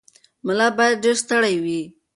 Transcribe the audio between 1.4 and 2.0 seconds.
وي.